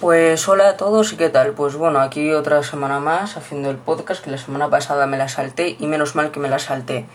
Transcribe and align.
Pues 0.00 0.46
hola 0.46 0.68
a 0.68 0.76
todos 0.76 1.14
y 1.14 1.16
qué 1.16 1.30
tal. 1.30 1.52
Pues 1.52 1.74
bueno, 1.74 2.00
aquí 2.00 2.30
otra 2.34 2.62
semana 2.62 3.00
más 3.00 3.38
haciendo 3.38 3.70
el 3.70 3.78
podcast 3.78 4.22
que 4.22 4.30
la 4.30 4.36
semana 4.36 4.68
pasada 4.68 5.06
me 5.06 5.16
la 5.16 5.30
salté 5.30 5.74
y 5.78 5.86
menos 5.86 6.14
mal 6.14 6.30
que 6.30 6.38
me 6.38 6.50
la 6.50 6.58
salté. 6.58 7.06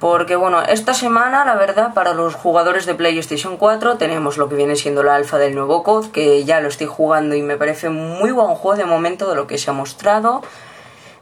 Porque 0.00 0.34
bueno, 0.34 0.62
esta 0.62 0.94
semana 0.94 1.44
la 1.44 1.54
verdad 1.54 1.94
para 1.94 2.12
los 2.12 2.34
jugadores 2.34 2.86
de 2.86 2.96
PlayStation 2.96 3.56
4 3.56 3.98
tenemos 3.98 4.36
lo 4.36 4.48
que 4.48 4.56
viene 4.56 4.74
siendo 4.74 5.04
la 5.04 5.14
alfa 5.14 5.38
del 5.38 5.54
nuevo 5.54 5.84
COD, 5.84 6.10
que 6.10 6.42
ya 6.42 6.60
lo 6.60 6.66
estoy 6.66 6.88
jugando 6.88 7.36
y 7.36 7.42
me 7.42 7.56
parece 7.56 7.88
muy 7.88 8.32
buen 8.32 8.56
juego 8.56 8.76
de 8.76 8.84
momento 8.84 9.30
de 9.30 9.36
lo 9.36 9.46
que 9.46 9.56
se 9.58 9.70
ha 9.70 9.72
mostrado. 9.72 10.42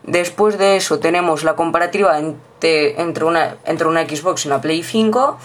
Después 0.03 0.57
de 0.57 0.77
eso 0.77 0.99
tenemos 0.99 1.45
la 1.45 1.57
comparativa 1.57 2.19
entre, 2.19 2.99
entre, 2.99 3.25
una, 3.27 3.57
entre 3.67 3.87
una 3.87 4.09
Xbox 4.09 4.47
y 4.47 4.49
una 4.49 4.63
Play 4.63 4.83
5, 4.83 5.37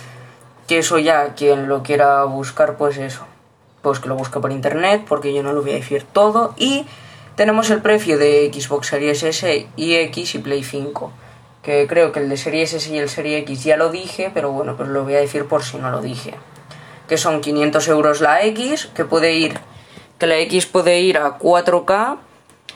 que 0.66 0.78
eso 0.78 0.98
ya 0.98 1.34
quien 1.34 1.68
lo 1.68 1.84
quiera 1.84 2.24
buscar 2.24 2.78
pues 2.78 2.98
eso 2.98 3.26
pues 3.86 4.00
que 4.00 4.10
lo 4.10 4.16
busque 4.16 4.40
por 4.40 4.52
internet, 4.52 5.04
porque 5.08 5.32
yo 5.32 5.44
no 5.44 5.54
lo 5.54 5.62
voy 5.62 5.74
a 5.74 5.76
decir 5.76 6.04
todo. 6.12 6.56
Y 6.58 6.86
tenemos 7.36 7.70
el 7.70 7.84
precio 7.84 8.18
de 8.18 8.52
Xbox 8.52 8.88
Series 8.88 9.22
S 9.22 9.68
y 9.76 9.94
X 9.94 10.34
y 10.34 10.40
Play 10.40 10.64
5. 10.64 11.12
Que 11.62 11.86
creo 11.88 12.12
que 12.12 12.20
el 12.20 12.28
de 12.28 12.36
Series 12.36 12.74
S 12.74 12.92
y 12.92 12.98
el 12.98 13.10
Series 13.10 13.44
X 13.44 13.64
ya 13.64 13.78
lo 13.78 13.92
dije, 13.92 14.32
pero 14.34 14.52
bueno, 14.52 14.76
pues 14.76 14.90
lo 14.90 15.04
voy 15.04 15.14
a 15.14 15.20
decir 15.20 15.46
por 15.46 15.64
si 15.64 15.78
no 15.78 15.92
lo 15.92 16.02
dije. 16.02 16.34
Que 17.08 17.18
son 17.18 17.42
500 17.42 17.88
euros 17.90 18.22
la 18.22 18.44
X, 18.46 18.90
que 18.96 19.06
puede 19.06 19.36
ir, 19.36 19.60
que 20.18 20.26
la 20.26 20.40
X 20.40 20.66
puede 20.66 21.00
ir 21.02 21.20
a 21.20 21.38
4K 21.38 22.18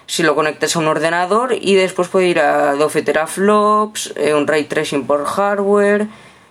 si 0.05 0.21
lo 0.21 0.35
conectas 0.35 0.75
a 0.75 0.79
un 0.79 0.87
ordenador 0.87 1.55
y 1.59 1.73
después 1.73 2.07
puede 2.07 2.27
ir 2.27 2.39
a 2.39 2.75
12 2.75 3.01
teraflops, 3.01 4.13
eh, 4.15 4.35
un 4.35 4.45
ray 4.45 4.65
tracing 4.65 5.07
por 5.07 5.25
hardware, 5.25 6.07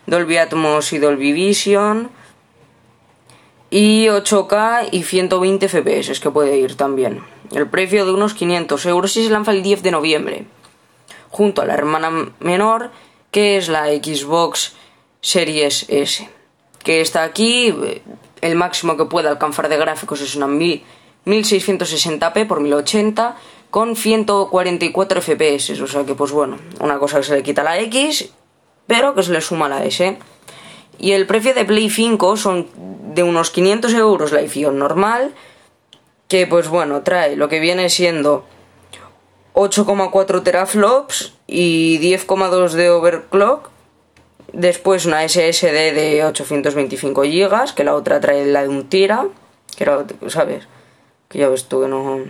Dolby 0.06 0.38
Atmos 0.38 0.92
y 0.92 0.98
Dolby 0.98 1.32
Vision 1.32 2.10
y 3.70 4.06
8K 4.06 4.88
y 4.92 5.02
120 5.02 5.68
FPS 5.68 6.20
que 6.20 6.30
puede 6.30 6.58
ir 6.58 6.76
también. 6.76 7.22
El 7.52 7.68
precio 7.68 8.04
de 8.04 8.12
unos 8.12 8.34
500 8.34 8.86
euros 8.86 9.16
y 9.16 9.24
se 9.24 9.30
lanza 9.30 9.52
el 9.52 9.62
10 9.62 9.82
de 9.82 9.90
noviembre. 9.90 10.46
Junto 11.30 11.62
a 11.62 11.66
la 11.66 11.74
hermana 11.74 12.32
menor, 12.40 12.90
que 13.30 13.56
es 13.56 13.68
la 13.68 13.86
Xbox 13.86 14.74
Series 15.20 15.86
S. 15.88 16.28
Que 16.82 17.00
está 17.00 17.24
aquí, 17.24 17.74
el 18.40 18.54
máximo 18.54 18.96
que 18.96 19.04
puede 19.04 19.28
alcanzar 19.28 19.68
de 19.68 19.76
gráficos 19.76 20.20
es 20.20 20.36
una 20.36 20.46
1660p 20.46 22.46
por 22.46 22.60
1080 22.60 23.36
con 23.70 23.96
144 23.96 25.20
FPS. 25.20 25.80
O 25.82 25.86
sea 25.86 26.04
que, 26.04 26.14
pues 26.14 26.32
bueno, 26.32 26.56
una 26.80 26.98
cosa 26.98 27.18
que 27.18 27.24
se 27.24 27.36
le 27.36 27.42
quita 27.42 27.62
la 27.62 27.78
X, 27.80 28.30
pero 28.86 29.14
que 29.14 29.22
se 29.22 29.32
le 29.32 29.40
suma 29.40 29.68
la 29.68 29.84
S. 29.84 30.18
Y 30.98 31.12
el 31.12 31.26
precio 31.26 31.54
de 31.54 31.64
Play 31.64 31.90
5 31.90 32.36
son 32.36 32.66
de 33.18 33.24
unos 33.24 33.50
500 33.50 33.94
euros 33.94 34.30
la 34.30 34.38
edición 34.38 34.78
normal, 34.78 35.34
que 36.28 36.46
pues 36.46 36.68
bueno, 36.68 37.02
trae 37.02 37.34
lo 37.34 37.48
que 37.48 37.58
viene 37.58 37.90
siendo 37.90 38.44
8,4 39.54 40.44
teraflops 40.44 41.34
y 41.48 41.98
10,2 41.98 42.70
de 42.70 42.90
overclock. 42.90 43.70
Después 44.52 45.04
una 45.04 45.28
SSD 45.28 45.94
de 45.94 46.24
825 46.24 47.22
GB, 47.22 47.74
que 47.74 47.82
la 47.82 47.96
otra 47.96 48.20
trae 48.20 48.46
la 48.46 48.62
de 48.62 48.68
un 48.68 48.88
tira, 48.88 49.26
que 49.76 49.82
era, 49.82 50.04
¿sabes? 50.28 50.68
Que 51.28 51.40
ya 51.40 51.48
ves 51.48 51.64
tú 51.64 51.80
que 51.82 51.88
no... 51.88 52.20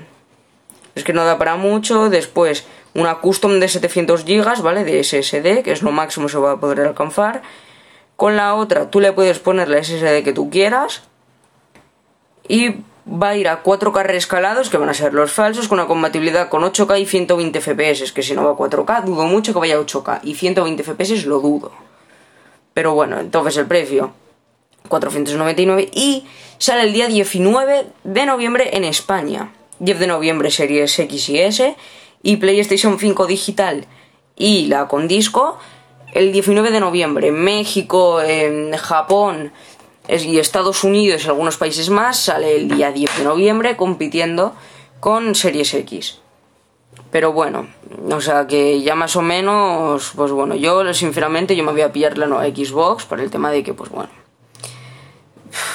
Es 0.95 1.05
que 1.05 1.13
no 1.13 1.27
da 1.27 1.37
para 1.37 1.57
mucho. 1.57 2.09
Después 2.09 2.65
una 2.95 3.17
custom 3.17 3.61
de 3.61 3.69
700 3.69 4.25
GB, 4.25 4.63
¿vale? 4.63 4.85
De 4.85 5.05
SSD, 5.05 5.63
que 5.63 5.73
es 5.73 5.83
lo 5.83 5.93
máximo 5.93 6.29
que 6.29 6.33
se 6.33 6.39
va 6.39 6.53
a 6.53 6.61
poder 6.61 6.81
alcanzar 6.81 7.43
con 8.19 8.35
la 8.35 8.57
otra 8.57 8.91
tú 8.91 8.99
le 8.99 9.13
puedes 9.13 9.39
poner 9.39 9.69
la 9.69 9.81
SSD 9.81 10.25
que 10.25 10.33
tú 10.33 10.51
quieras. 10.51 11.03
Y 12.49 12.75
va 13.07 13.29
a 13.29 13.37
ir 13.37 13.47
a 13.47 13.63
4K 13.63 14.03
reescalados, 14.03 14.71
que 14.71 14.77
van 14.77 14.89
a 14.89 14.95
ser 14.95 15.15
los 15.15 15.31
falsos, 15.31 15.69
con 15.69 15.79
una 15.79 15.87
compatibilidad 15.87 16.49
con 16.49 16.65
8K 16.65 17.01
y 17.01 17.07
120 17.07 17.61
FPS. 17.61 18.13
Que 18.13 18.25
si 18.25 18.35
no 18.35 18.43
va 18.43 18.51
a 18.51 18.55
4K, 18.55 19.05
dudo 19.05 19.27
mucho 19.27 19.53
que 19.53 19.61
vaya 19.61 19.77
a 19.77 19.79
8K. 19.79 20.19
Y 20.25 20.35
120 20.35 20.83
FPS 20.83 21.27
lo 21.27 21.39
dudo. 21.39 21.71
Pero 22.75 22.93
bueno, 22.93 23.21
entonces 23.21 23.57
el 23.57 23.67
precio 23.67 24.13
499 24.89 25.89
y 25.95 26.27
sale 26.59 26.83
el 26.83 26.93
día 26.93 27.07
19 27.07 27.87
de 28.03 28.27
noviembre 28.27 28.77
en 28.77 28.83
España. 28.83 29.53
10 29.79 30.01
de 30.01 30.07
noviembre 30.09 30.51
series 30.51 30.99
X 30.99 31.29
y 31.29 31.39
S 31.39 31.77
y 32.25 32.37
PlayStation 32.39 32.99
5 32.99 33.29
digital 33.29 33.87
y 34.35 34.67
la 34.67 34.89
con 34.89 35.07
disco 35.07 35.61
el 36.13 36.33
19 36.33 36.71
de 36.71 36.81
noviembre. 36.81 37.33
México, 37.33 38.21
Japón 38.79 39.53
y 40.09 40.39
Estados 40.39 40.85
Unidos 40.85 41.25
y 41.25 41.29
algunos 41.29 41.57
países 41.57 41.91
más 41.91 42.19
sale 42.19 42.57
el 42.57 42.69
día 42.69 42.93
10 42.93 43.19
de 43.19 43.25
noviembre 43.25 43.77
compitiendo 43.77 44.55
con 45.01 45.35
Series 45.35 45.75
X. 45.75 46.21
Pero 47.11 47.33
bueno, 47.33 47.69
o 48.11 48.21
sea 48.21 48.47
que 48.47 48.83
ya 48.83 48.95
más 48.95 49.17
o 49.17 49.23
menos, 49.23 50.13
pues 50.15 50.31
bueno, 50.31 50.55
yo 50.55 50.93
sinceramente 50.93 51.57
yo 51.57 51.65
me 51.65 51.73
voy 51.73 51.81
a 51.81 51.93
pillar 51.93 52.19
la 52.19 52.27
nueva 52.27 52.45
Xbox 52.47 53.05
por 53.05 53.21
el 53.21 53.31
tema 53.31 53.51
de 53.51 53.63
que, 53.63 53.73
pues 53.73 53.91
bueno, 53.91 54.11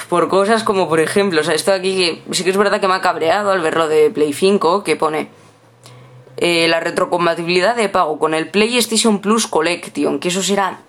por 0.09 0.27
cosas 0.27 0.63
como 0.63 0.88
por 0.88 1.00
ejemplo, 1.00 1.41
o 1.41 1.44
sea, 1.44 1.55
esto 1.55 1.71
aquí 1.71 2.21
sí 2.31 2.44
que 2.44 2.51
es 2.51 2.57
verdad 2.57 2.79
que 2.79 2.88
me 2.88 2.94
ha 2.94 3.01
cabreado 3.01 3.51
al 3.51 3.61
verlo 3.61 3.88
de 3.88 4.11
Play 4.11 4.33
5, 4.33 4.83
que 4.83 4.95
pone 4.95 5.29
eh, 6.45 6.67
la 6.67 6.81
retrocompatibilidad 6.81 7.73
de 7.73 7.87
pago 7.87 8.19
con 8.19 8.33
el 8.33 8.49
PlayStation 8.49 9.19
Plus 9.19 9.47
Collection, 9.47 10.19
que 10.19 10.27
eso 10.27 10.43
será 10.43 10.81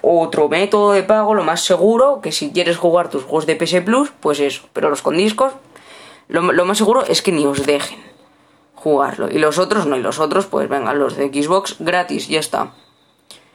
otro 0.00 0.48
método 0.48 0.92
de 0.92 1.02
pago, 1.02 1.34
lo 1.34 1.44
más 1.44 1.60
seguro, 1.62 2.22
que 2.22 2.32
si 2.32 2.50
quieres 2.50 2.78
jugar 2.78 3.10
tus 3.10 3.24
juegos 3.24 3.44
de 3.44 3.56
PS 3.56 3.82
Plus, 3.82 4.10
pues 4.20 4.40
eso, 4.40 4.62
pero 4.72 4.88
los 4.88 5.02
con 5.02 5.18
discos, 5.18 5.52
lo, 6.28 6.40
más 6.42 6.78
seguro 6.78 7.04
es 7.04 7.20
que 7.20 7.30
ni 7.30 7.44
os 7.44 7.66
dejen 7.66 7.98
jugarlo. 8.74 9.30
Y 9.30 9.38
los 9.38 9.58
otros 9.58 9.84
no, 9.84 9.98
y 9.98 10.00
los 10.00 10.18
otros, 10.18 10.46
pues 10.46 10.66
vengan, 10.66 10.98
los 10.98 11.14
de 11.16 11.28
Xbox 11.28 11.76
gratis, 11.78 12.28
ya 12.28 12.40
está. 12.40 12.72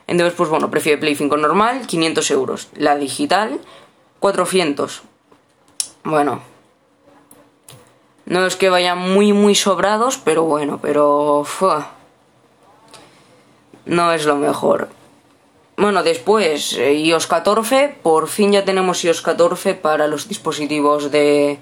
Entonces, 0.05 0.35
pues 0.37 0.47
bueno, 0.47 0.69
prefiero 0.69 0.99
Play 0.99 1.15
5 1.15 1.37
normal, 1.37 1.87
500 1.87 2.29
euros. 2.29 2.67
La 2.75 2.97
digital, 2.97 3.59
400. 4.19 5.01
Bueno, 6.03 6.43
no 8.31 8.45
es 8.45 8.55
que 8.55 8.69
vayan 8.69 8.97
muy, 8.97 9.33
muy 9.33 9.55
sobrados, 9.55 10.17
pero 10.17 10.43
bueno, 10.43 10.79
pero... 10.81 11.45
no 13.85 14.13
es 14.13 14.25
lo 14.25 14.37
mejor. 14.37 14.87
Bueno, 15.75 16.01
después, 16.01 16.77
eh, 16.77 16.93
iOS 16.93 17.27
14, 17.27 17.93
por 18.01 18.29
fin 18.29 18.53
ya 18.53 18.63
tenemos 18.63 19.03
iOS 19.03 19.21
14 19.21 19.73
para 19.73 20.07
los 20.07 20.29
dispositivos 20.29 21.11
de 21.11 21.59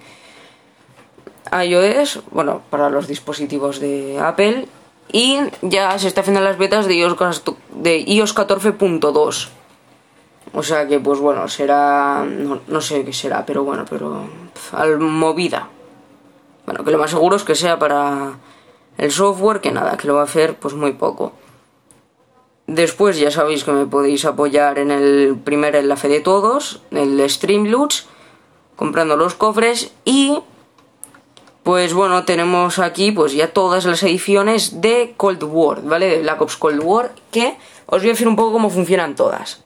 iOS, 1.51 2.19
bueno, 2.29 2.61
para 2.69 2.91
los 2.91 3.07
dispositivos 3.07 3.79
de 3.79 4.19
Apple, 4.19 4.67
y 5.11 5.39
ya 5.63 5.97
se 5.97 6.07
está 6.07 6.21
haciendo 6.21 6.41
las 6.41 6.59
betas 6.59 6.85
de 6.85 6.93
iOS, 6.93 7.15
de 7.71 7.97
iOS 7.97 8.35
14.2. 8.35 9.47
O 10.53 10.61
sea 10.61 10.87
que, 10.87 10.99
pues 10.99 11.19
bueno, 11.19 11.47
será. 11.47 12.23
No, 12.25 12.59
no, 12.67 12.81
sé 12.81 13.03
qué 13.03 13.13
será, 13.13 13.43
pero 13.43 13.63
bueno, 13.63 13.85
pero. 13.89 14.29
Al 14.71 14.99
movida. 14.99 15.68
Bueno, 16.69 16.83
que 16.83 16.91
lo 16.91 16.99
más 16.99 17.09
seguro 17.09 17.35
es 17.35 17.41
que 17.41 17.55
sea 17.55 17.79
para 17.79 18.33
el 18.99 19.11
software, 19.11 19.59
que 19.59 19.71
nada, 19.71 19.97
que 19.97 20.05
lo 20.05 20.13
va 20.13 20.21
a 20.21 20.25
hacer 20.25 20.55
pues 20.59 20.75
muy 20.75 20.91
poco. 20.91 21.31
Después 22.67 23.17
ya 23.17 23.31
sabéis 23.31 23.63
que 23.63 23.71
me 23.71 23.87
podéis 23.87 24.23
apoyar 24.23 24.77
en 24.77 24.91
el 24.91 25.35
primer 25.43 25.75
enlace 25.75 26.09
de 26.09 26.19
todos, 26.19 26.83
el 26.91 27.27
Streamloots, 27.27 28.05
comprando 28.75 29.17
los 29.17 29.33
cofres 29.33 29.91
y 30.05 30.41
pues 31.63 31.95
bueno, 31.95 32.23
tenemos 32.25 32.77
aquí 32.77 33.11
pues 33.11 33.33
ya 33.33 33.51
todas 33.51 33.85
las 33.85 34.03
ediciones 34.03 34.79
de 34.79 35.15
Cold 35.17 35.41
War, 35.41 35.81
¿vale? 35.81 36.05
De 36.05 36.21
Black 36.21 36.39
Ops 36.39 36.57
Cold 36.57 36.83
War, 36.83 37.15
que 37.31 37.57
os 37.87 38.03
voy 38.03 38.11
a 38.11 38.13
decir 38.13 38.27
un 38.27 38.35
poco 38.35 38.51
cómo 38.51 38.69
funcionan 38.69 39.15
todas. 39.15 39.63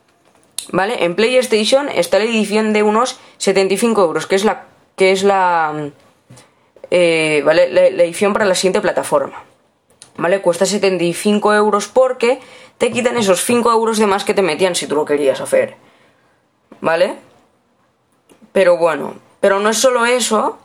¿Vale? 0.71 1.03
En 1.03 1.17
PlayStation 1.17 1.89
está 1.89 2.17
la 2.19 2.23
edición 2.23 2.71
de 2.71 2.81
unos 2.81 3.19
75 3.39 4.01
euros, 4.01 4.25
que 4.25 4.35
es 4.35 4.45
la 4.45 4.67
que 4.95 5.11
es 5.11 5.23
la 5.23 5.91
eh, 6.95 7.41
¿vale? 7.43 7.71
La, 7.71 8.03
edición 8.03 8.33
para 8.33 8.45
la 8.45 8.53
siguiente 8.53 8.79
plataforma. 8.79 9.43
¿Vale? 10.15 10.41
Cuesta 10.41 10.67
75 10.67 11.55
euros 11.55 11.87
porque 11.87 12.39
te 12.77 12.91
quitan 12.91 13.17
esos 13.17 13.43
5 13.43 13.71
euros 13.71 13.97
de 13.97 14.05
más 14.05 14.23
que 14.23 14.35
te 14.35 14.43
metían 14.43 14.75
si 14.75 14.85
tú 14.85 14.93
lo 14.93 15.03
querías 15.03 15.41
hacer. 15.41 15.75
¿Vale? 16.81 17.15
Pero 18.51 18.77
bueno, 18.77 19.15
pero 19.39 19.59
no 19.59 19.69
es 19.69 19.79
solo 19.79 20.05
eso, 20.05 20.59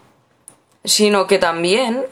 sino 0.85 1.27
que 1.27 1.39
también, 1.39 2.05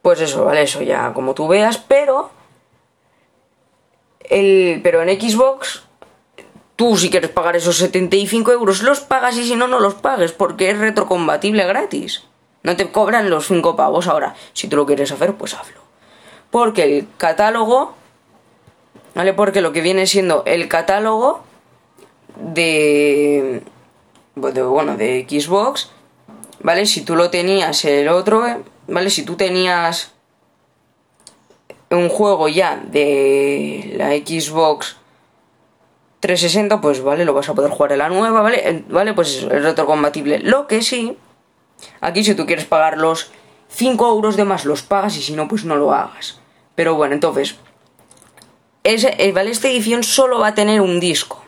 pues 0.00 0.22
eso, 0.22 0.46
¿vale? 0.46 0.62
Eso 0.62 0.80
ya 0.80 1.12
como 1.12 1.34
tú 1.34 1.48
veas, 1.48 1.76
pero, 1.76 2.30
el, 4.22 4.80
pero 4.82 5.02
en 5.02 5.20
Xbox, 5.20 5.82
tú 6.76 6.96
si 6.96 7.10
quieres 7.10 7.28
pagar 7.28 7.56
esos 7.56 7.76
75 7.76 8.52
euros, 8.52 8.80
los 8.80 9.00
pagas 9.00 9.36
y 9.36 9.44
si 9.46 9.54
no, 9.54 9.68
no 9.68 9.80
los 9.80 9.96
pagues 9.96 10.32
porque 10.32 10.70
es 10.70 10.78
retrocombatible 10.78 11.66
gratis. 11.66 12.29
No 12.62 12.76
te 12.76 12.90
cobran 12.90 13.30
los 13.30 13.46
5 13.46 13.76
pavos 13.76 14.06
ahora. 14.06 14.34
Si 14.52 14.68
tú 14.68 14.76
lo 14.76 14.86
quieres 14.86 15.10
hacer, 15.12 15.34
pues 15.34 15.54
hazlo. 15.54 15.80
Porque 16.50 16.82
el 16.84 17.06
catálogo, 17.16 17.94
¿vale? 19.14 19.32
Porque 19.32 19.60
lo 19.60 19.72
que 19.72 19.80
viene 19.80 20.06
siendo 20.06 20.42
el 20.46 20.68
catálogo 20.68 21.42
de, 22.36 23.62
bueno, 24.34 24.96
de 24.96 25.26
Xbox 25.28 25.90
¿vale? 26.62 26.86
Si 26.86 27.02
tú 27.02 27.16
lo 27.16 27.30
tenías 27.30 27.84
el 27.84 28.08
otro, 28.08 28.44
¿vale? 28.86 29.10
Si 29.10 29.24
tú 29.24 29.36
tenías 29.36 30.12
un 31.90 32.08
juego 32.08 32.48
ya 32.48 32.76
de 32.76 33.94
la 33.96 34.10
Xbox 34.10 34.96
360, 36.20 36.80
pues 36.80 37.02
vale, 37.02 37.24
lo 37.24 37.34
vas 37.34 37.48
a 37.48 37.54
poder 37.54 37.70
jugar 37.70 37.92
en 37.92 37.98
la 37.98 38.08
nueva, 38.08 38.42
¿vale? 38.42 38.84
Vale, 38.88 39.14
pues 39.14 39.36
es 39.36 39.44
retrocompatible. 39.44 40.40
Lo 40.40 40.66
que 40.66 40.82
sí, 40.82 41.16
aquí 42.00 42.24
si 42.24 42.34
tú 42.34 42.46
quieres 42.46 42.64
pagar 42.64 42.98
los 42.98 43.30
5 43.68 44.08
euros 44.08 44.36
de 44.36 44.44
más, 44.44 44.64
los 44.64 44.82
pagas 44.82 45.16
y 45.16 45.22
si 45.22 45.32
no, 45.32 45.48
pues 45.48 45.64
no 45.64 45.76
lo 45.76 45.92
hagas. 45.92 46.40
Pero 46.74 46.94
bueno, 46.94 47.14
entonces, 47.14 47.56
ese, 48.84 49.14
eh, 49.18 49.32
¿vale? 49.32 49.50
Esta 49.50 49.68
edición 49.68 50.02
solo 50.02 50.38
va 50.38 50.48
a 50.48 50.54
tener 50.54 50.80
un 50.80 51.00
disco. 51.00 51.42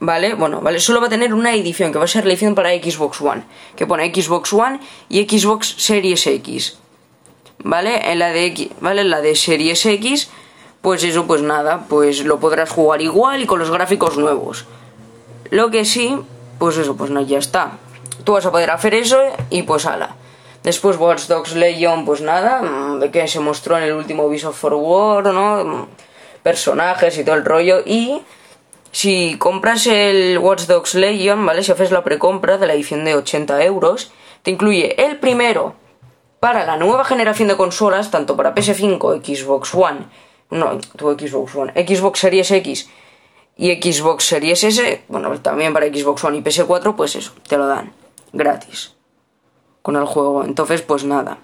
¿Vale? 0.00 0.34
Bueno, 0.34 0.60
¿vale? 0.60 0.80
Solo 0.80 1.00
va 1.00 1.06
a 1.06 1.10
tener 1.10 1.32
una 1.32 1.54
edición, 1.54 1.92
que 1.92 1.98
va 1.98 2.04
a 2.04 2.08
ser 2.08 2.24
la 2.24 2.32
edición 2.32 2.54
para 2.54 2.70
Xbox 2.70 3.20
One. 3.20 3.44
Que 3.76 3.86
pone 3.86 4.12
Xbox 4.12 4.52
One 4.52 4.80
y 5.08 5.22
Xbox 5.28 5.76
Series 5.78 6.26
X. 6.26 6.78
¿Vale? 7.58 8.10
En 8.10 8.18
la 8.18 8.30
de, 8.30 8.70
¿vale? 8.80 9.02
En 9.02 9.10
la 9.10 9.20
de 9.20 9.36
Series 9.36 9.86
X 9.86 10.28
pues 10.82 11.04
eso, 11.04 11.26
pues 11.28 11.42
nada, 11.42 11.86
pues 11.88 12.24
lo 12.24 12.40
podrás 12.40 12.68
jugar 12.70 13.00
igual 13.00 13.40
y 13.40 13.46
con 13.46 13.60
los 13.60 13.70
gráficos 13.70 14.18
nuevos. 14.18 14.66
Lo 15.48 15.70
que 15.70 15.84
sí, 15.84 16.18
pues 16.58 16.76
eso, 16.76 16.96
pues 16.96 17.10
no, 17.10 17.22
ya 17.22 17.38
está. 17.38 17.78
Tú 18.24 18.32
vas 18.34 18.46
a 18.46 18.50
poder 18.50 18.70
hacer 18.70 18.94
eso 18.94 19.20
y 19.50 19.62
pues 19.62 19.86
ala. 19.86 20.16
Después 20.62 20.96
Watch 20.96 21.26
Dogs 21.26 21.54
Legion, 21.54 22.04
pues 22.04 22.20
nada, 22.20 22.62
mm, 22.62 23.00
de 23.00 23.10
que 23.10 23.26
se 23.26 23.40
mostró 23.40 23.76
en 23.76 23.84
el 23.84 23.92
último 23.92 24.28
Viso 24.28 24.52
for 24.52 24.74
War, 24.74 25.24
¿no? 25.24 25.64
Mm, 25.64 25.86
personajes 26.42 27.18
y 27.18 27.24
todo 27.24 27.34
el 27.34 27.44
rollo. 27.44 27.82
Y 27.84 28.22
si 28.92 29.36
compras 29.38 29.86
el 29.86 30.38
Watch 30.38 30.66
Dogs 30.66 30.94
Legion, 30.94 31.44
¿vale? 31.44 31.62
Si 31.62 31.72
haces 31.72 31.90
la 31.90 32.04
precompra 32.04 32.58
de 32.58 32.66
la 32.66 32.74
edición 32.74 33.04
de 33.04 33.16
80 33.16 33.64
euros, 33.64 34.12
te 34.42 34.50
incluye 34.50 35.04
el 35.04 35.18
primero 35.18 35.74
para 36.38 36.64
la 36.64 36.76
nueva 36.76 37.04
generación 37.04 37.48
de 37.48 37.56
consolas, 37.56 38.10
tanto 38.10 38.36
para 38.36 38.54
PS5, 38.54 39.24
Xbox 39.24 39.74
One 39.74 40.06
no, 40.52 40.78
tuvo 40.96 41.14
Xbox 41.14 41.54
One. 41.54 41.72
Xbox 41.72 42.20
Series 42.20 42.50
X 42.50 42.88
y 43.56 43.74
Xbox 43.74 44.24
Series 44.24 44.62
S, 44.64 45.04
bueno, 45.08 45.40
también 45.40 45.72
para 45.72 45.86
Xbox 45.86 46.22
One 46.24 46.38
y 46.38 46.42
PS4, 46.42 46.94
pues 46.94 47.16
eso, 47.16 47.32
te 47.48 47.56
lo 47.56 47.66
dan 47.66 48.01
gratis 48.32 48.94
con 49.82 49.96
el 49.96 50.04
juego. 50.04 50.44
Entonces, 50.44 50.82
pues 50.82 51.04
nada. 51.04 51.38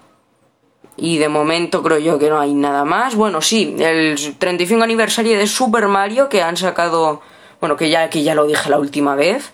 Y 0.97 1.19
de 1.19 1.29
momento 1.29 1.83
creo 1.83 1.99
yo 1.99 2.19
que 2.19 2.31
no 2.31 2.41
hay 2.41 2.55
nada 2.55 2.85
más. 2.85 3.15
Bueno, 3.15 3.41
sí, 3.41 3.77
el 3.79 4.37
35 4.39 4.83
aniversario 4.83 5.39
de 5.39 5.47
Super 5.47 5.87
Mario 5.89 6.29
que 6.29 6.43
han 6.43 6.57
sacado, 6.57 7.21
bueno, 7.61 7.77
que 7.77 7.91
ya 7.91 8.11
que 8.11 8.23
ya 8.23 8.35
lo 8.35 8.47
dije 8.47 8.71
la 8.71 8.79
última 8.79 9.15
vez. 9.15 9.53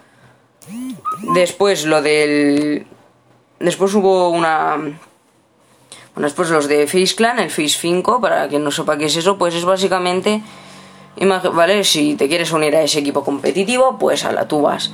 Después 1.34 1.84
lo 1.84 2.00
del 2.00 2.86
después 3.58 3.94
hubo 3.94 4.30
una 4.30 4.76
bueno, 6.14 6.28
después 6.28 6.48
los 6.50 6.68
de 6.68 6.86
Face 6.86 7.14
Clan, 7.16 7.40
el 7.40 7.50
Face 7.50 7.76
5, 7.80 8.20
para 8.20 8.48
quien 8.48 8.62
no 8.62 8.70
sepa 8.70 8.96
qué 8.96 9.06
es 9.06 9.16
eso, 9.16 9.36
pues 9.36 9.54
es 9.54 9.64
básicamente, 9.64 10.42
¿vale? 11.52 11.82
Si 11.82 12.14
te 12.14 12.28
quieres 12.28 12.52
unir 12.52 12.76
a 12.76 12.82
ese 12.82 13.00
equipo 13.00 13.24
competitivo, 13.24 13.98
pues 13.98 14.24
a 14.24 14.32
la 14.32 14.46
tú 14.46 14.62
vas. 14.62 14.92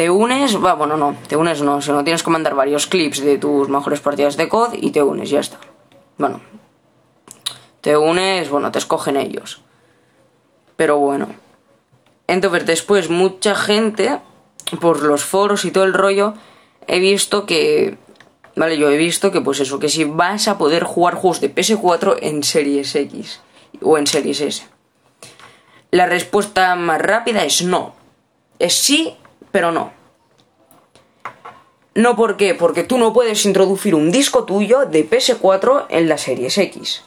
Te 0.00 0.08
unes, 0.08 0.56
va, 0.64 0.72
bueno, 0.72 0.96
no, 0.96 1.14
te 1.28 1.36
unes 1.36 1.60
no, 1.60 1.82
sino 1.82 2.02
tienes 2.02 2.22
que 2.22 2.30
mandar 2.30 2.54
varios 2.54 2.86
clips 2.86 3.20
de 3.20 3.36
tus 3.36 3.68
mejores 3.68 4.00
partidas 4.00 4.38
de 4.38 4.48
COD 4.48 4.72
y 4.80 4.92
te 4.92 5.02
unes, 5.02 5.28
ya 5.28 5.40
está. 5.40 5.58
Bueno, 6.16 6.40
te 7.82 7.98
unes, 7.98 8.48
bueno, 8.48 8.72
te 8.72 8.78
escogen 8.78 9.18
ellos. 9.18 9.60
Pero 10.76 10.96
bueno. 10.96 11.28
Entonces 12.26 12.64
después 12.64 13.10
mucha 13.10 13.54
gente, 13.54 14.20
por 14.80 15.02
los 15.02 15.22
foros 15.22 15.66
y 15.66 15.70
todo 15.70 15.84
el 15.84 15.92
rollo, 15.92 16.32
he 16.86 16.98
visto 16.98 17.44
que 17.44 17.98
Vale, 18.56 18.78
yo 18.78 18.88
he 18.88 18.96
visto 18.96 19.30
que 19.30 19.42
pues 19.42 19.60
eso, 19.60 19.78
que 19.78 19.90
si 19.90 20.04
vas 20.04 20.48
a 20.48 20.56
poder 20.56 20.82
jugar 20.82 21.14
juegos 21.14 21.42
de 21.42 21.54
PS4 21.54 22.16
en 22.22 22.42
Series 22.42 22.94
X 22.94 23.40
o 23.82 23.98
en 23.98 24.06
Series 24.06 24.40
S. 24.40 24.66
La 25.90 26.06
respuesta 26.06 26.74
más 26.74 27.02
rápida 27.02 27.44
es 27.44 27.62
no. 27.62 27.94
Es 28.58 28.74
sí, 28.74 29.14
pero 29.50 29.72
no. 29.72 29.92
No, 31.94 32.16
¿por 32.16 32.36
qué? 32.36 32.54
Porque 32.54 32.84
tú 32.84 32.98
no 32.98 33.12
puedes 33.12 33.44
introducir 33.44 33.94
un 33.94 34.10
disco 34.10 34.44
tuyo 34.44 34.86
de 34.86 35.08
PS4 35.08 35.86
en 35.88 36.08
la 36.08 36.18
Series 36.18 36.56
X. 36.56 37.02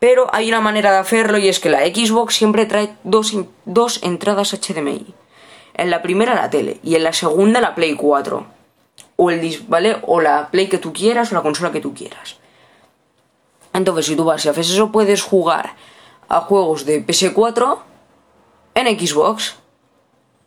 Pero 0.00 0.28
hay 0.32 0.48
una 0.48 0.60
manera 0.60 0.92
de 0.92 0.98
hacerlo 0.98 1.38
y 1.38 1.48
es 1.48 1.60
que 1.60 1.70
la 1.70 1.80
Xbox 1.80 2.34
siempre 2.34 2.66
trae 2.66 2.94
dos, 3.04 3.34
dos 3.64 4.00
entradas 4.02 4.52
HDMI. 4.52 5.14
En 5.74 5.90
la 5.90 6.02
primera 6.02 6.34
la 6.34 6.50
tele 6.50 6.80
y 6.82 6.96
en 6.96 7.04
la 7.04 7.12
segunda 7.12 7.60
la 7.60 7.74
Play 7.74 7.94
4 7.94 8.46
o 9.16 9.30
el 9.30 9.64
¿vale? 9.68 9.98
O 10.02 10.20
la 10.20 10.50
Play 10.50 10.68
que 10.68 10.78
tú 10.78 10.92
quieras 10.92 11.32
o 11.32 11.34
la 11.34 11.42
consola 11.42 11.72
que 11.72 11.80
tú 11.80 11.94
quieras. 11.94 12.36
Entonces, 13.72 14.06
si 14.06 14.16
tú 14.16 14.24
vas 14.24 14.44
y 14.44 14.48
haces 14.48 14.70
eso, 14.70 14.90
puedes 14.90 15.22
jugar 15.22 15.74
a 16.28 16.40
juegos 16.40 16.84
de 16.84 17.04
PS4 17.04 17.78
en 18.74 18.98
Xbox. 18.98 19.56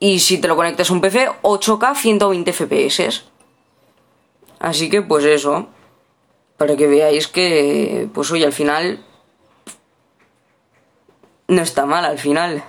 Y 0.02 0.20
si 0.20 0.40
te 0.40 0.50
lo 0.50 0.58
conectas 0.58 0.90
a 0.90 0.94
un 0.94 1.00
PC, 1.00 1.30
8K 1.44 1.96
120 1.96 2.52
FPS. 2.52 3.24
Así 4.60 4.90
que, 4.90 5.02
pues 5.02 5.24
eso. 5.24 5.68
Para 6.58 6.76
que 6.76 6.88
veáis 6.88 7.28
que, 7.28 8.10
pues 8.14 8.30
hoy 8.32 8.44
al 8.44 8.52
final. 8.52 9.06
No 11.48 11.62
está 11.62 11.86
mal 11.86 12.04
al 12.04 12.18
final. 12.18 12.64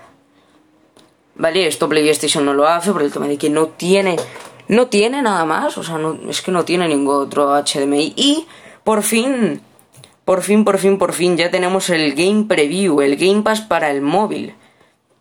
Vale, 1.34 1.66
esto 1.66 1.88
PlayStation 1.88 2.44
no 2.44 2.52
lo 2.52 2.68
hace 2.68 2.92
por 2.92 3.02
el 3.02 3.10
tema 3.10 3.26
de 3.26 3.38
que 3.38 3.48
no 3.48 3.68
tiene 3.68 4.16
no 4.68 4.86
tiene 4.86 5.22
nada 5.22 5.44
más, 5.44 5.76
o 5.76 5.82
sea, 5.82 5.98
no, 5.98 6.18
es 6.28 6.40
que 6.40 6.50
no 6.50 6.64
tiene 6.64 6.88
ningún 6.88 7.14
otro 7.16 7.50
HDMI. 7.62 8.14
Y 8.16 8.46
por 8.84 9.02
fin, 9.02 9.60
por 10.24 10.42
fin, 10.42 10.64
por 10.64 10.78
fin, 10.78 10.98
por 10.98 11.12
fin, 11.12 11.36
ya 11.36 11.50
tenemos 11.50 11.90
el 11.90 12.14
Game 12.14 12.44
Preview, 12.44 13.00
el 13.00 13.16
Game 13.16 13.42
Pass 13.42 13.60
para 13.60 13.90
el 13.90 14.00
móvil. 14.00 14.54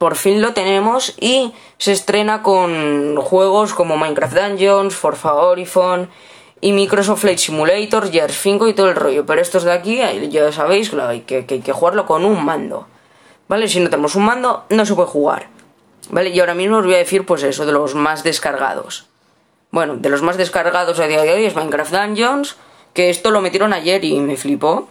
Por 0.02 0.16
fin 0.16 0.42
lo 0.42 0.54
tenemos 0.54 1.14
y 1.20 1.54
se 1.78 1.92
estrena 1.92 2.42
con 2.42 3.18
juegos 3.18 3.76
como 3.76 3.98
Minecraft 3.98 4.36
Dungeons, 4.36 4.96
Forza 4.96 5.36
Horizon 5.36 6.10
y 6.60 6.72
Microsoft 6.72 7.22
Flight 7.22 7.38
Simulator, 7.38 8.12
Gears 8.12 8.36
5 8.36 8.68
y 8.68 8.74
todo 8.74 8.90
el 8.90 8.96
rollo. 8.96 9.28
Pero 9.28 9.40
estos 9.40 9.64
de 9.64 9.72
aquí, 9.72 10.02
ya 10.32 10.52
sabéis 10.52 10.90
que, 11.28 11.46
que 11.46 11.54
hay 11.54 11.62
que 11.62 11.72
jugarlo 11.72 12.08
con 12.08 12.26
un 12.26 12.44
mando. 12.44 12.88
¿Vale? 13.48 13.68
Si 13.68 13.80
no 13.80 13.92
tenemos 13.92 14.16
un 14.16 14.26
mando, 14.26 14.66
no 14.72 14.88
se 14.88 14.96
puede 14.96 15.08
jugar. 15.08 15.50
¿Vale? 16.10 16.32
Y 16.32 16.40
ahora 16.40 16.56
mismo 16.56 16.78
os 16.78 16.86
voy 16.86 16.96
a 16.96 16.98
decir, 16.98 17.24
pues 17.24 17.44
eso, 17.44 17.68
de 17.68 17.72
los 17.72 17.94
más 17.94 18.24
descargados. 18.24 19.06
Bueno, 19.70 19.98
de 19.98 20.10
los 20.10 20.24
más 20.24 20.36
descargados 20.36 21.00
a 21.00 21.06
día 21.06 21.22
de 21.22 21.32
hoy 21.32 21.46
es 21.46 21.56
Minecraft 21.56 21.94
Dungeons, 21.94 22.56
que 22.96 23.12
esto 23.12 23.30
lo 23.30 23.42
metieron 23.42 23.72
ayer 23.72 24.04
y 24.04 24.20
me 24.20 24.36
flipó. 24.36 24.88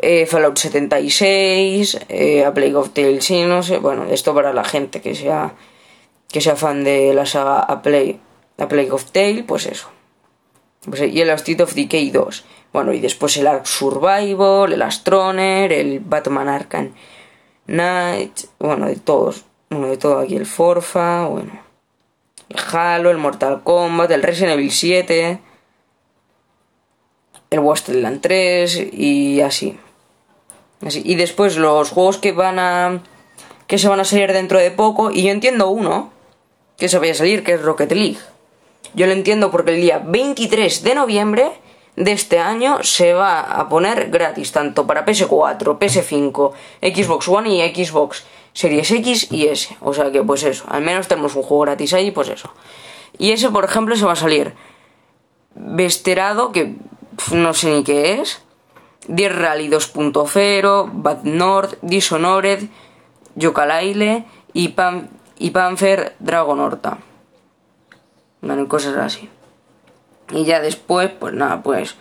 Eh, 0.00 0.26
Fallout 0.26 0.56
76, 0.56 1.98
eh, 2.08 2.44
A 2.44 2.54
Plague 2.54 2.76
of 2.76 2.90
Tales, 2.90 3.24
sí, 3.24 3.42
no 3.42 3.62
sé. 3.62 3.78
Bueno, 3.78 4.04
esto 4.10 4.34
para 4.34 4.52
la 4.52 4.64
gente 4.64 5.00
que 5.00 5.14
sea 5.14 5.54
que 6.30 6.40
sea 6.40 6.56
fan 6.56 6.84
de 6.84 7.14
la 7.14 7.24
saga 7.24 7.60
A, 7.60 7.82
Play, 7.82 8.20
A 8.58 8.68
Plague 8.68 8.92
of 8.92 9.10
Tale, 9.10 9.44
pues 9.44 9.66
eso. 9.66 9.88
Pues, 10.84 11.00
y 11.02 11.20
el 11.20 11.30
State 11.30 11.62
of 11.62 11.74
Decay 11.74 12.10
2. 12.10 12.44
Bueno, 12.72 12.92
y 12.92 13.00
después 13.00 13.36
el 13.38 13.46
Ark 13.46 13.66
Survival, 13.66 14.72
el 14.72 14.82
Astroner, 14.82 15.72
el 15.72 16.00
Batman 16.00 16.48
Arkham 16.48 16.92
Knight, 17.66 18.40
bueno, 18.58 18.86
de 18.86 18.96
todos. 18.96 19.44
Bueno, 19.70 19.88
de 19.88 19.96
todo 19.96 20.18
aquí 20.18 20.36
el 20.36 20.46
Forfa, 20.46 21.26
bueno 21.26 21.68
el 22.48 22.58
Halo, 22.72 23.10
el 23.10 23.18
Mortal 23.18 23.62
Kombat, 23.62 24.10
el 24.10 24.22
Resident 24.22 24.54
Evil 24.54 24.70
7, 24.70 25.38
el 27.50 27.58
Wasteland 27.58 28.20
3 28.20 28.88
y 28.92 29.40
así. 29.40 29.78
Y 30.82 31.16
después 31.16 31.56
los 31.56 31.90
juegos 31.90 32.18
que 32.18 32.32
van 32.32 32.58
a 32.58 33.02
que 33.66 33.78
se 33.78 33.88
van 33.88 34.00
a 34.00 34.04
salir 34.04 34.32
dentro 34.32 34.58
de 34.58 34.70
poco 34.70 35.10
y 35.10 35.24
yo 35.24 35.30
entiendo 35.30 35.68
uno 35.68 36.10
que 36.78 36.88
se 36.88 36.98
vaya 36.98 37.12
a 37.12 37.16
salir 37.16 37.44
que 37.44 37.54
es 37.54 37.62
Rocket 37.62 37.92
League. 37.92 38.18
Yo 38.94 39.06
lo 39.06 39.12
entiendo 39.12 39.50
porque 39.50 39.74
el 39.74 39.80
día 39.80 40.02
23 40.04 40.82
de 40.82 40.94
noviembre 40.94 41.52
de 41.96 42.12
este 42.12 42.38
año 42.38 42.82
se 42.82 43.12
va 43.12 43.40
a 43.40 43.68
poner 43.68 44.10
gratis 44.10 44.52
tanto 44.52 44.86
para 44.86 45.04
PS4, 45.04 45.78
PS5, 45.78 46.52
Xbox 46.80 47.28
One 47.28 47.50
y 47.50 47.84
Xbox 47.84 48.24
Series 48.52 48.90
X 48.90 49.30
y 49.30 49.46
S. 49.46 49.76
O 49.80 49.92
sea 49.92 50.10
que 50.10 50.22
pues 50.22 50.44
eso, 50.44 50.64
al 50.68 50.82
menos 50.82 51.08
tenemos 51.08 51.34
un 51.34 51.42
juego 51.42 51.64
gratis 51.64 51.92
ahí, 51.92 52.10
pues 52.10 52.28
eso. 52.28 52.50
Y 53.18 53.32
ese, 53.32 53.50
por 53.50 53.64
ejemplo, 53.64 53.96
se 53.96 54.04
va 54.04 54.12
a 54.12 54.16
salir 54.16 54.54
Vesterado, 55.54 56.52
que 56.52 56.76
no 57.32 57.52
sé 57.52 57.70
ni 57.70 57.84
qué 57.84 58.20
es. 58.20 58.42
Deer 59.08 59.36
Rally 59.36 59.68
2.0, 59.68 60.90
Bad 60.92 61.24
North, 61.24 61.78
Dishonored, 61.82 62.68
Yokalaile 63.34 64.26
y, 64.52 64.68
Pan 64.68 65.10
y 65.38 65.50
Panzer 65.50 66.14
Dragon 66.18 66.60
Horta. 66.60 66.98
Bueno, 68.40 68.68
cosas 68.68 68.96
así. 68.96 69.28
Y 70.30 70.44
ya 70.44 70.60
después, 70.60 71.10
pues 71.10 71.34
nada, 71.34 71.62
pues 71.62 71.96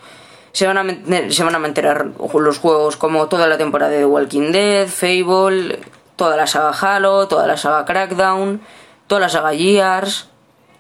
se 0.51 0.67
van 0.67 0.77
a, 0.77 1.31
se 1.31 1.43
van 1.43 1.55
a 1.55 1.59
mantener 1.59 2.13
los 2.33 2.57
juegos 2.57 2.97
como 2.97 3.27
toda 3.27 3.47
la 3.47 3.57
temporada 3.57 3.91
de 3.91 4.05
Walking 4.05 4.51
Dead, 4.51 4.87
Fable, 4.87 5.79
toda 6.15 6.35
la 6.35 6.47
saga 6.47 6.71
Halo, 6.71 7.27
toda 7.27 7.47
la 7.47 7.57
saga 7.57 7.85
Crackdown, 7.85 8.61
toda 9.07 9.21
la 9.21 9.29
saga 9.29 9.53
Gears, 9.53 10.29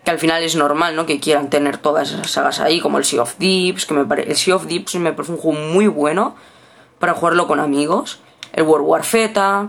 que 0.07 0.11
al 0.11 0.19
final 0.19 0.41
es 0.41 0.55
normal, 0.55 0.95
¿no? 0.95 1.05
Que 1.05 1.19
quieran 1.19 1.49
tener 1.49 1.79
todas 1.79 2.13
esas 2.13 2.31
sagas 2.31 2.61
ahí, 2.61 2.79
como 2.79 2.97
el 2.97 3.03
Sea 3.03 3.23
of 3.23 3.35
Thieves, 3.35 3.85
que 3.85 3.93
me 3.93 4.05
parece... 4.05 4.29
El 4.29 4.37
Sea 4.37 4.55
of 4.55 4.65
Thieves 4.65 4.95
me 4.95 5.11
parece 5.11 5.33
un 5.33 5.37
juego 5.37 5.59
muy 5.59 5.87
bueno 5.87 6.33
para 6.97 7.13
jugarlo 7.13 7.45
con 7.45 7.59
amigos. 7.59 8.21
El 8.53 8.63
World 8.63 8.87
War 8.87 9.03
Z, 9.03 9.67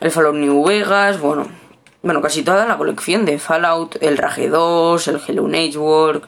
el 0.00 0.10
Fallout 0.10 0.36
New 0.36 0.64
Vegas, 0.66 1.20
bueno... 1.20 1.46
Bueno, 2.02 2.22
casi 2.22 2.42
toda 2.42 2.64
la 2.64 2.78
colección 2.78 3.26
de 3.26 3.38
Fallout, 3.38 3.96
el 4.00 4.16
Rage 4.16 4.48
2, 4.48 5.08
el 5.08 5.20
Hello 5.28 5.46
Network... 5.46 6.26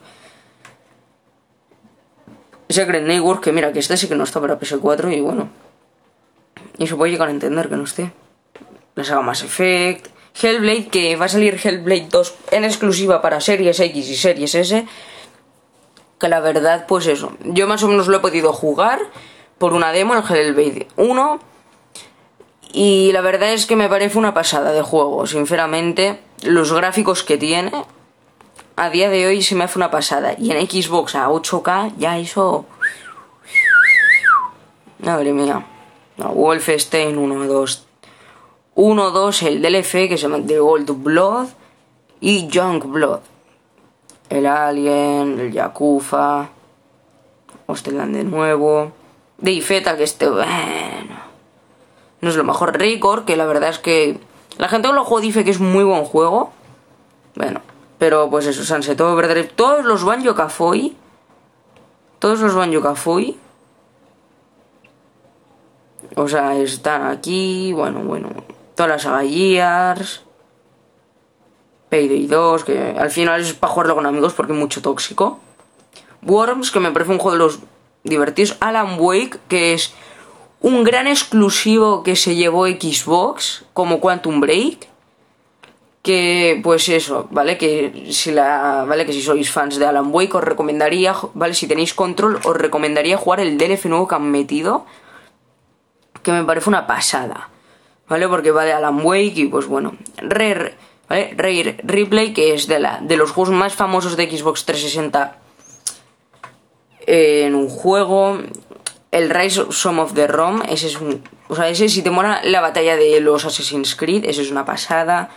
Secret 2.69 3.07
Network, 3.07 3.43
que 3.43 3.53
mira, 3.53 3.73
que 3.73 3.79
este 3.79 3.97
sí 3.97 4.09
que 4.09 4.15
no 4.15 4.25
está 4.25 4.43
para 4.43 4.61
PS4 4.61 5.17
y 5.17 5.23
bueno... 5.23 5.49
Y 6.77 6.87
se 6.87 6.97
puede 6.97 7.12
llegar 7.12 7.29
a 7.29 7.31
entender 7.31 7.71
que 7.71 7.77
no 7.77 7.85
esté. 7.85 8.12
La 8.95 9.05
saga 9.05 9.23
Mass 9.23 9.43
Effect... 9.43 10.12
Hellblade, 10.41 10.89
que 10.89 11.17
va 11.17 11.27
a 11.27 11.29
salir 11.29 11.61
Hellblade 11.62 12.09
2 12.11 12.35
en 12.53 12.65
exclusiva 12.65 13.21
para 13.21 13.41
Series 13.41 13.79
X 13.79 14.09
y 14.09 14.17
Series 14.17 14.55
S. 14.55 14.87
Que 16.19 16.29
la 16.29 16.41
verdad, 16.41 16.87
pues 16.87 17.07
eso. 17.07 17.33
Yo 17.45 17.67
más 17.67 17.83
o 17.83 17.89
menos 17.89 18.09
lo 18.09 18.17
he 18.17 18.21
podido 18.21 18.53
jugar 18.53 19.01
por 19.59 19.73
una 19.73 19.93
demo, 19.93 20.15
el 20.15 20.23
Hellblade 20.23 20.89
1. 20.97 21.41
Y 22.73 23.12
la 23.12 23.21
verdad 23.21 23.53
es 23.53 23.67
que 23.67 23.77
me 23.77 23.89
parece 23.89 24.19
una 24.19 24.33
pasada 24.33 24.73
de 24.73 24.83
juego, 24.83 25.27
sinceramente. 25.27 26.21
Los 26.43 26.73
gráficos 26.73 27.23
que 27.23 27.37
tiene, 27.37 27.71
a 28.77 28.91
día 28.91 29.11
de 29.11 29.27
hoy 29.27 29.43
se 29.43 29.55
me 29.55 29.65
hace 29.65 29.79
una 29.79 29.91
pasada. 29.91 30.35
Y 30.39 30.51
en 30.53 30.67
Xbox 30.67 31.15
a 31.15 31.29
8K, 31.29 31.95
ya 31.99 32.19
eso. 32.19 32.65
Madre 34.99 35.33
mía. 35.33 35.67
Wolfenstein 36.17 37.19
1, 37.19 37.47
2, 37.47 37.87
1, 38.75 39.11
2, 39.11 39.43
el 39.43 39.62
DLC 39.62 40.09
que 40.09 40.17
se 40.17 40.29
llama 40.29 40.41
The 40.47 40.61
Old 40.61 41.02
Blood 41.02 41.49
y 42.21 42.49
Junk 42.52 42.87
Blood. 42.87 43.21
El 44.31 44.47
Alien, 44.47 45.38
el 45.38 45.52
Yakuza, 45.52 46.49
Osteland 47.67 48.17
de 48.17 48.25
nuevo, 48.25 48.93
Deifeta 49.38 49.97
que 49.97 50.05
este, 50.05 50.29
bueno, 50.29 51.17
no 52.21 52.29
es 52.29 52.37
lo 52.37 52.45
mejor. 52.45 52.79
Record, 52.79 53.25
que 53.25 53.37
la 53.37 53.45
verdad 53.45 53.71
es 53.71 53.79
que 53.79 54.21
la 54.57 54.69
gente 54.69 54.88
que 54.88 54.95
lo 54.95 55.05
juego 55.05 55.21
dice 55.21 55.45
que 55.45 55.50
es 55.50 55.61
muy 55.61 55.85
buen 55.85 56.05
juego. 56.05 56.52
Bueno, 57.35 57.61
pero 57.99 58.31
pues 58.31 58.47
eso, 58.47 58.64
Sunset 58.64 59.00
Overdrive, 59.00 59.49
todos 59.49 59.85
los 59.85 60.05
Banjo 60.05 60.35
Kazooie, 60.35 60.95
todos 62.19 62.41
los 62.41 62.55
Banjo 62.55 62.81
Kazooie, 62.81 63.37
o 66.17 66.29
sea, 66.29 66.57
están 66.57 67.07
aquí, 67.07 67.73
bueno, 67.73 68.00
bueno, 68.00 68.29
todas 68.75 68.91
las 68.91 69.02
saga 69.02 69.23
Gears, 69.23 70.23
Payday 71.93 72.26
2, 72.26 72.64
que 72.64 72.95
al 72.99 73.11
final 73.11 73.43
es 73.43 73.52
para 73.52 73.73
jugarlo 73.73 73.95
con 73.95 74.07
amigos 74.07 74.33
porque 74.33 74.52
es 74.52 74.59
mucho 74.59 74.81
tóxico. 74.81 75.41
Worms, 76.23 76.71
que 76.71 76.81
me 76.81 76.91
parece 76.91 77.11
un 77.11 77.19
juego 77.19 77.37
de 77.37 77.45
los 77.45 77.59
divertidos. 78.02 78.57
Alan 78.61 78.97
Wake, 78.99 79.38
que 79.49 79.75
es 79.75 79.93
un 80.61 80.85
gran 80.85 81.07
exclusivo 81.07 82.02
que 82.02 82.17
se 82.17 82.35
llevó 82.35 82.67
Xbox, 82.67 83.67
como 83.75 84.00
Quantum 84.00 84.41
Break. 84.41 84.88
Que, 86.02 86.61
pues 86.64 86.88
eso, 86.88 87.29
¿vale? 87.31 87.59
Que 87.59 88.09
si 88.11 88.33
la. 88.33 88.85
¿Vale? 88.88 89.07
Que 89.07 89.12
si 89.12 89.23
sois 89.23 89.50
fans 89.52 89.79
de 89.79 89.87
Alan 89.87 90.09
Wake, 90.11 90.37
os 90.37 90.43
recomendaría, 90.43 91.14
¿vale? 91.35 91.55
Si 91.55 91.69
tenéis 91.69 91.95
control, 91.95 92.41
os 92.43 92.57
recomendaría 92.57 93.17
jugar 93.19 93.38
el 93.38 93.57
DLC 93.59 93.85
nuevo 93.85 94.09
que 94.09 94.14
han 94.14 94.31
metido. 94.31 94.87
Que 96.23 96.33
me 96.33 96.43
parece 96.43 96.71
una 96.71 96.87
pasada. 96.87 97.51
¿Vale? 98.12 98.28
Porque 98.28 98.50
va 98.50 98.64
de 98.64 98.75
Alan 98.75 99.00
Wake 99.02 99.33
y 99.37 99.47
pues 99.47 99.66
bueno, 99.66 99.95
Rare, 100.19 100.75
¿vale? 101.09 101.33
Rare 101.35 101.78
Replay, 101.83 102.35
que 102.35 102.52
es 102.52 102.66
de, 102.69 102.78
la, 102.78 103.00
de 103.00 103.16
los 103.16 103.31
juegos 103.31 103.54
más 103.54 103.75
famosos 103.75 104.19
de 104.19 104.31
Xbox 104.31 104.66
360 104.66 105.38
en 107.07 107.54
un 107.54 107.71
juego. 107.71 108.38
El 109.11 109.31
Rise 109.31 109.62
of 109.62 109.75
Some 109.75 110.02
of 110.02 110.12
the 110.12 110.26
ROM, 110.26 110.61
ese 110.69 110.88
es 110.88 111.00
un... 111.00 111.23
O 111.49 111.57
sea, 111.57 111.71
ese 111.71 111.88
si 111.88 112.02
te 112.02 112.11
mola 112.11 112.42
la 112.45 112.61
batalla 112.61 112.97
de 112.97 113.19
los 113.21 113.47
Assassin's 113.47 113.95
Creed, 113.95 114.26
eso 114.26 114.42
es 114.42 114.50
una 114.50 114.66
pasada. 114.66 115.31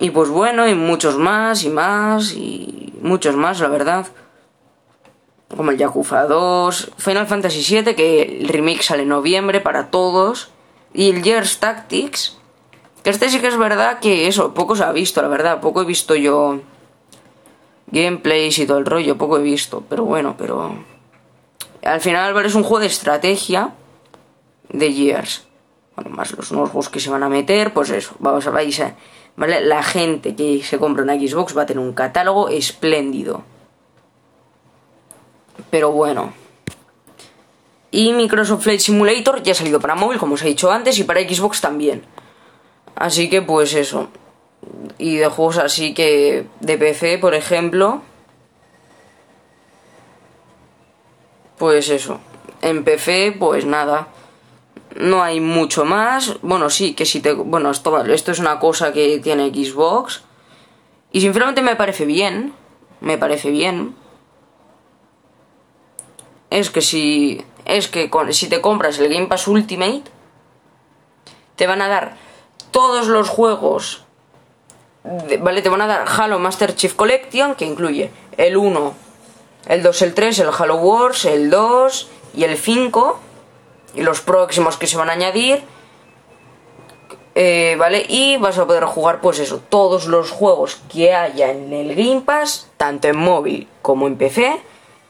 Y 0.00 0.10
pues 0.10 0.28
bueno, 0.28 0.68
y 0.68 0.74
muchos 0.74 1.16
más 1.16 1.64
y 1.64 1.70
más 1.70 2.34
y 2.34 2.92
muchos 3.00 3.36
más, 3.36 3.58
la 3.60 3.68
verdad. 3.68 4.06
Como 5.56 5.70
el 5.70 5.78
Yakuza 5.78 6.26
2, 6.26 6.92
Final 6.98 7.26
Fantasy 7.26 7.82
VII, 7.82 7.94
que 7.94 8.38
el 8.40 8.48
remake 8.48 8.82
sale 8.82 9.04
en 9.04 9.08
noviembre 9.08 9.60
para 9.60 9.90
todos. 9.90 10.50
Y 10.94 11.10
el 11.10 11.22
Gears 11.22 11.58
Tactics, 11.58 12.36
que 13.02 13.10
este 13.10 13.30
sí 13.30 13.40
que 13.40 13.48
es 13.48 13.56
verdad 13.56 13.98
que 14.00 14.28
eso, 14.28 14.54
poco 14.54 14.76
se 14.76 14.84
ha 14.84 14.92
visto, 14.92 15.22
la 15.22 15.28
verdad, 15.28 15.60
poco 15.60 15.82
he 15.82 15.84
visto 15.84 16.14
yo 16.14 16.60
gameplays 17.86 18.58
y 18.58 18.66
todo 18.66 18.78
el 18.78 18.86
rollo, 18.86 19.18
poco 19.18 19.38
he 19.38 19.42
visto, 19.42 19.82
pero 19.88 20.04
bueno, 20.04 20.34
pero 20.36 20.74
al 21.82 22.00
final 22.00 22.44
es 22.44 22.54
un 22.54 22.62
juego 22.62 22.80
de 22.80 22.86
estrategia 22.86 23.74
de 24.68 24.92
Gears. 24.92 25.46
Bueno, 25.94 26.10
más 26.10 26.32
los 26.32 26.50
nuevos 26.52 26.70
juegos 26.70 26.88
que 26.88 27.00
se 27.00 27.10
van 27.10 27.22
a 27.22 27.28
meter, 27.28 27.72
pues 27.74 27.90
eso, 27.90 28.14
vamos 28.18 28.46
a 28.46 28.50
ver, 28.50 28.94
¿vale? 29.36 29.60
La 29.60 29.82
gente 29.82 30.34
que 30.34 30.62
se 30.62 30.78
compra 30.78 31.02
una 31.02 31.14
Xbox 31.14 31.56
va 31.56 31.62
a 31.62 31.66
tener 31.66 31.84
un 31.84 31.92
catálogo 31.92 32.48
espléndido. 32.48 33.42
Pero 35.70 35.92
bueno, 35.92 36.32
y 37.92 38.14
Microsoft 38.14 38.62
Flight 38.62 38.80
Simulator 38.80 39.42
ya 39.42 39.52
ha 39.52 39.54
salido 39.54 39.78
para 39.78 39.94
móvil, 39.94 40.18
como 40.18 40.34
os 40.34 40.42
he 40.42 40.48
dicho 40.48 40.72
antes, 40.72 40.98
y 40.98 41.04
para 41.04 41.20
Xbox 41.20 41.60
también. 41.60 42.02
Así 42.96 43.28
que 43.28 43.42
pues 43.42 43.74
eso. 43.74 44.08
Y 44.96 45.16
de 45.16 45.26
juegos 45.28 45.58
así 45.58 45.92
que 45.92 46.46
de 46.60 46.78
PC, 46.78 47.18
por 47.18 47.34
ejemplo. 47.34 48.00
Pues 51.58 51.90
eso. 51.90 52.18
En 52.62 52.82
PC, 52.82 53.36
pues 53.38 53.66
nada. 53.66 54.08
No 54.96 55.22
hay 55.22 55.40
mucho 55.40 55.84
más. 55.84 56.40
Bueno, 56.40 56.70
sí, 56.70 56.94
que 56.94 57.04
si 57.04 57.20
te... 57.20 57.34
Bueno, 57.34 57.70
esto, 57.70 58.04
esto 58.06 58.32
es 58.32 58.38
una 58.38 58.58
cosa 58.58 58.92
que 58.94 59.18
tiene 59.18 59.50
Xbox. 59.50 60.22
Y 61.12 61.20
sinceramente 61.20 61.60
me 61.60 61.76
parece 61.76 62.06
bien. 62.06 62.54
Me 63.00 63.18
parece 63.18 63.50
bien. 63.50 63.94
Es 66.48 66.70
que 66.70 66.82
si 66.82 67.44
es 67.72 67.88
que 67.88 68.10
si 68.30 68.48
te 68.48 68.60
compras 68.60 68.98
el 68.98 69.12
Game 69.12 69.26
Pass 69.26 69.48
Ultimate, 69.48 70.02
te 71.56 71.66
van 71.66 71.80
a 71.80 71.88
dar 71.88 72.16
todos 72.70 73.06
los 73.06 73.28
juegos, 73.30 74.04
¿vale? 75.40 75.62
Te 75.62 75.68
van 75.68 75.80
a 75.80 75.86
dar 75.86 76.06
Halo 76.06 76.38
Master 76.38 76.74
Chief 76.74 76.94
Collection, 76.94 77.54
que 77.54 77.64
incluye 77.64 78.10
el 78.36 78.56
1, 78.56 78.94
el 79.68 79.82
2, 79.82 80.02
el 80.02 80.14
3, 80.14 80.38
el 80.40 80.48
Halo 80.56 80.76
Wars, 80.76 81.24
el 81.24 81.48
2 81.48 82.08
y 82.34 82.44
el 82.44 82.58
5, 82.58 83.18
y 83.94 84.02
los 84.02 84.20
próximos 84.20 84.76
que 84.76 84.86
se 84.86 84.98
van 84.98 85.08
a 85.08 85.12
añadir. 85.12 85.62
Eh, 87.34 87.76
¿Vale? 87.78 88.04
Y 88.06 88.36
vas 88.36 88.58
a 88.58 88.66
poder 88.66 88.84
jugar, 88.84 89.22
pues 89.22 89.38
eso, 89.38 89.62
todos 89.66 90.06
los 90.06 90.30
juegos 90.30 90.82
que 90.92 91.14
haya 91.14 91.50
en 91.50 91.72
el 91.72 91.94
Game 91.94 92.20
Pass, 92.20 92.68
tanto 92.76 93.08
en 93.08 93.16
móvil 93.16 93.66
como 93.80 94.06
en 94.06 94.16
PC 94.16 94.60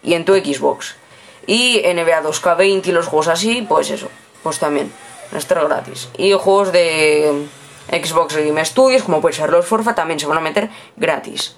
y 0.04 0.14
en 0.14 0.24
tu 0.24 0.34
Xbox. 0.34 1.01
Y 1.46 1.82
NBA 1.82 2.22
2K20 2.22 2.86
y 2.86 2.92
los 2.92 3.06
juegos 3.06 3.28
así, 3.28 3.62
pues 3.68 3.90
eso, 3.90 4.08
pues 4.42 4.58
también, 4.58 4.92
estar 5.36 5.62
gratis. 5.64 6.08
Y 6.16 6.32
juegos 6.32 6.72
de 6.72 7.46
Xbox 7.90 8.36
Game 8.36 8.64
Studios, 8.64 9.02
como 9.02 9.20
puede 9.20 9.34
ser 9.34 9.50
los 9.50 9.66
Forfa, 9.66 9.94
también 9.94 10.20
se 10.20 10.26
van 10.26 10.38
a 10.38 10.40
meter 10.40 10.70
gratis. 10.96 11.56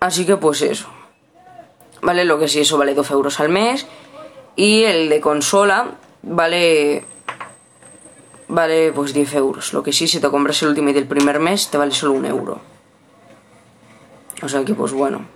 Así 0.00 0.26
que 0.26 0.36
pues 0.36 0.60
eso. 0.60 0.86
Vale, 2.02 2.26
lo 2.26 2.38
que 2.38 2.48
sí, 2.48 2.60
eso 2.60 2.76
vale 2.76 2.94
12 2.94 3.14
euros 3.14 3.40
al 3.40 3.48
mes. 3.48 3.86
Y 4.54 4.84
el 4.84 5.08
de 5.08 5.20
consola 5.22 5.92
vale. 6.22 7.04
Vale 8.48 8.92
pues 8.92 9.14
10 9.14 9.34
euros. 9.36 9.72
Lo 9.72 9.82
que 9.82 9.94
sí, 9.94 10.06
si 10.06 10.20
te 10.20 10.28
compras 10.28 10.62
el 10.62 10.68
último 10.68 10.92
del 10.92 11.06
primer 11.06 11.40
mes, 11.40 11.70
te 11.70 11.78
vale 11.78 11.92
solo 11.92 12.12
un 12.12 12.26
euro. 12.26 12.60
O 14.42 14.48
sea 14.50 14.62
que 14.64 14.74
pues 14.74 14.92
bueno. 14.92 15.26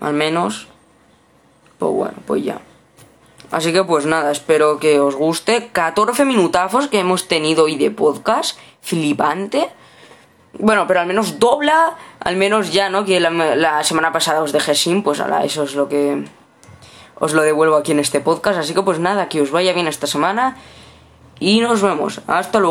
Al 0.00 0.12
menos 0.12 0.68
pues 1.80 1.92
bueno, 1.92 2.14
pues 2.26 2.44
ya. 2.44 2.60
Así 3.50 3.72
que 3.72 3.82
pues 3.82 4.06
nada, 4.06 4.30
espero 4.30 4.78
que 4.78 5.00
os 5.00 5.16
guste. 5.16 5.70
14 5.72 6.24
minutazos 6.24 6.86
que 6.86 7.00
hemos 7.00 7.26
tenido 7.26 7.64
hoy 7.64 7.76
de 7.76 7.90
podcast. 7.90 8.56
Flipante. 8.82 9.68
Bueno, 10.58 10.86
pero 10.86 11.00
al 11.00 11.06
menos 11.06 11.38
dobla, 11.38 11.96
al 12.20 12.36
menos 12.36 12.72
ya, 12.72 12.90
¿no? 12.90 13.04
Que 13.04 13.18
la, 13.18 13.82
semana 13.82 14.12
pasada 14.12 14.42
os 14.42 14.52
dejé 14.52 14.74
sin, 14.74 15.02
pues 15.02 15.20
ala, 15.20 15.44
eso 15.44 15.62
es 15.62 15.74
lo 15.74 15.88
que 15.88 16.24
os 17.18 17.32
lo 17.32 17.42
devuelvo 17.42 17.76
aquí 17.76 17.92
en 17.92 18.00
este 18.00 18.20
podcast. 18.20 18.58
Así 18.58 18.74
que 18.74 18.82
pues 18.82 18.98
nada, 18.98 19.28
que 19.28 19.40
os 19.40 19.50
vaya 19.50 19.72
bien 19.72 19.88
esta 19.88 20.06
semana 20.06 20.56
y 21.38 21.60
nos 21.60 21.82
vemos. 21.82 22.20
Hasta 22.26 22.60
luego. 22.60 22.68